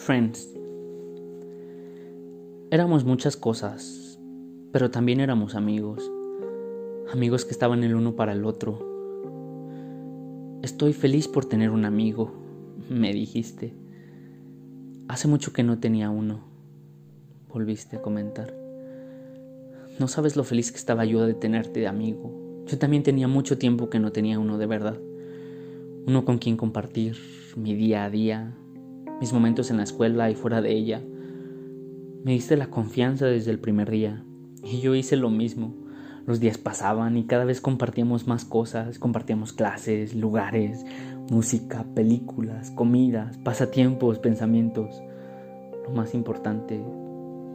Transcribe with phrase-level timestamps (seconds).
[0.00, 0.48] Friends.
[2.70, 4.18] Éramos muchas cosas,
[4.72, 6.10] pero también éramos amigos.
[7.12, 8.78] Amigos que estaban el uno para el otro.
[10.62, 12.32] Estoy feliz por tener un amigo,
[12.88, 13.74] me dijiste.
[15.08, 16.44] Hace mucho que no tenía uno,
[17.52, 18.54] volviste a comentar.
[19.98, 22.64] No sabes lo feliz que estaba yo de tenerte de amigo.
[22.66, 24.98] Yo también tenía mucho tiempo que no tenía uno de verdad.
[26.06, 27.18] Uno con quien compartir
[27.54, 28.54] mi día a día,
[29.20, 31.02] mis momentos en la escuela y fuera de ella.
[32.24, 34.24] Me diste la confianza desde el primer día
[34.62, 35.74] y yo hice lo mismo.
[36.26, 40.84] Los días pasaban y cada vez compartíamos más cosas, compartíamos clases, lugares,
[41.30, 45.02] música, películas, comidas, pasatiempos, pensamientos.
[45.84, 46.80] Lo más importante,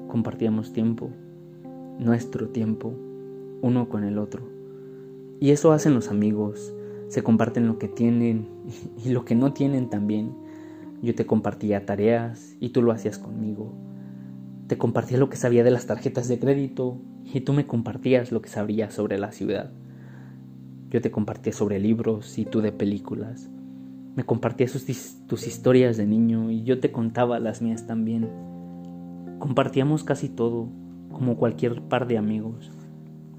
[0.07, 1.09] compartíamos tiempo,
[1.99, 2.93] nuestro tiempo,
[3.61, 4.43] uno con el otro.
[5.39, 6.73] Y eso hacen los amigos,
[7.07, 8.47] se comparten lo que tienen
[9.05, 10.45] y lo que no tienen también.
[11.02, 13.73] Yo te compartía tareas y tú lo hacías conmigo.
[14.67, 18.42] Te compartía lo que sabía de las tarjetas de crédito y tú me compartías lo
[18.42, 19.72] que sabías sobre la ciudad.
[20.89, 23.50] Yo te compartía sobre libros y tú de películas.
[24.16, 24.72] Me compartías
[25.28, 28.30] tus historias de niño y yo te contaba las mías también.
[29.39, 30.69] Compartíamos casi todo,
[31.12, 32.72] como cualquier par de amigos.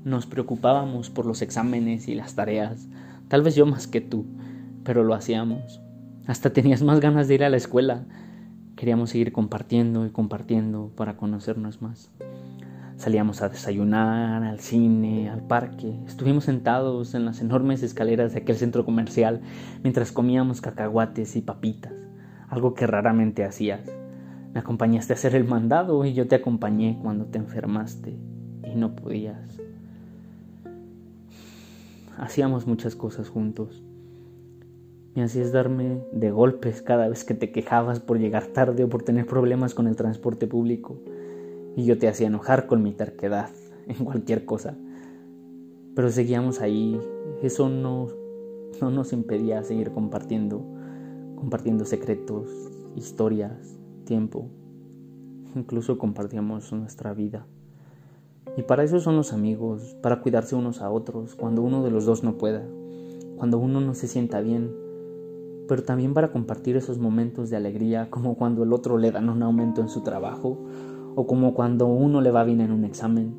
[0.05, 2.89] Nos preocupábamos por los exámenes y las tareas,
[3.29, 4.27] tal vez yo más que tú,
[4.85, 5.81] pero lo hacíamos.
[6.27, 8.05] Hasta tenías más ganas de ir a la escuela.
[8.75, 12.11] Queríamos seguir compartiendo y compartiendo para conocernos más.
[12.97, 15.95] Salíamos a desayunar, al cine, al parque.
[16.05, 19.41] Estuvimos sentados en las enormes escaleras de aquel centro comercial
[19.85, 21.93] mientras comíamos cacahuates y papitas,
[22.49, 23.89] algo que raramente hacías.
[24.53, 28.19] Me acompañaste a hacer el mandado y yo te acompañé cuando te enfermaste
[28.65, 29.61] y no podías.
[32.19, 33.85] Hacíamos muchas cosas juntos.
[35.17, 39.03] Me hacías darme de golpes cada vez que te quejabas por llegar tarde o por
[39.03, 40.99] tener problemas con el transporte público.
[41.75, 43.49] Y yo te hacía enojar con mi terquedad
[43.89, 44.77] en cualquier cosa.
[45.95, 47.01] Pero seguíamos ahí.
[47.43, 48.09] Eso no,
[48.83, 50.63] no nos impedía seguir compartiendo,
[51.37, 52.51] compartiendo secretos,
[52.95, 54.51] historias, tiempo.
[55.55, 57.47] Incluso compartíamos nuestra vida.
[58.59, 62.05] Y para eso son los amigos, para cuidarse unos a otros cuando uno de los
[62.05, 62.67] dos no pueda,
[63.39, 64.86] cuando uno no se sienta bien
[65.69, 69.43] pero también para compartir esos momentos de alegría, como cuando el otro le dan un
[69.43, 70.59] aumento en su trabajo,
[71.15, 73.35] o como cuando uno le va bien en un examen,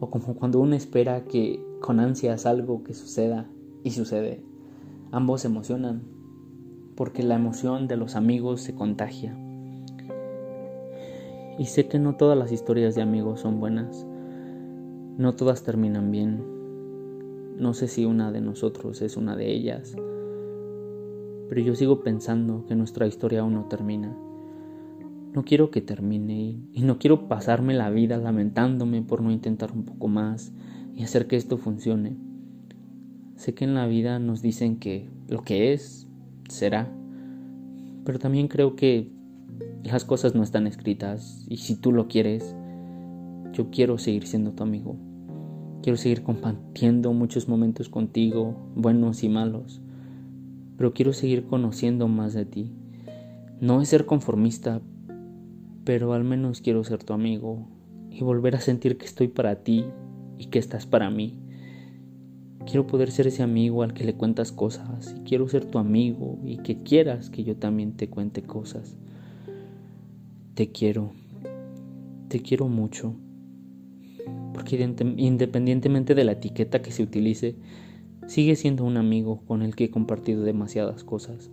[0.00, 3.46] o como cuando uno espera que con ansias algo que suceda
[3.84, 4.42] y sucede.
[5.12, 6.02] Ambos se emocionan,
[6.96, 9.36] porque la emoción de los amigos se contagia.
[11.58, 14.06] Y sé que no todas las historias de amigos son buenas,
[15.16, 16.42] no todas terminan bien.
[17.56, 19.96] No sé si una de nosotros es una de ellas
[21.48, 24.14] pero yo sigo pensando que nuestra historia aún no termina.
[25.34, 29.84] No quiero que termine y no quiero pasarme la vida lamentándome por no intentar un
[29.84, 30.52] poco más
[30.94, 32.16] y hacer que esto funcione.
[33.36, 36.06] Sé que en la vida nos dicen que lo que es,
[36.48, 36.90] será,
[38.04, 39.10] pero también creo que
[39.84, 42.54] las cosas no están escritas y si tú lo quieres,
[43.52, 44.96] yo quiero seguir siendo tu amigo.
[45.82, 49.80] Quiero seguir compartiendo muchos momentos contigo, buenos y malos
[50.78, 52.72] pero quiero seguir conociendo más de ti.
[53.60, 54.80] No es ser conformista,
[55.84, 57.66] pero al menos quiero ser tu amigo
[58.10, 59.84] y volver a sentir que estoy para ti
[60.38, 61.36] y que estás para mí.
[62.64, 66.38] Quiero poder ser ese amigo al que le cuentas cosas y quiero ser tu amigo
[66.44, 68.94] y que quieras que yo también te cuente cosas.
[70.54, 71.10] Te quiero,
[72.28, 73.14] te quiero mucho,
[74.54, 74.80] porque
[75.16, 77.56] independientemente de la etiqueta que se utilice,
[78.28, 81.50] sigue siendo un amigo con el que he compartido demasiadas cosas.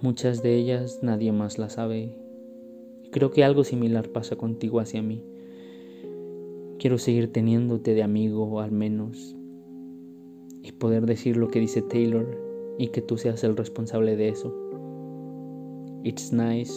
[0.00, 2.16] Muchas de ellas nadie más las sabe.
[3.12, 5.22] Creo que algo similar pasa contigo hacia mí.
[6.78, 9.36] Quiero seguir teniéndote de amigo al menos
[10.62, 12.26] y poder decir lo que dice Taylor
[12.78, 14.54] y que tú seas el responsable de eso.
[16.02, 16.72] It's nice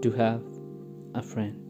[0.00, 0.42] to have
[1.12, 1.61] a friend.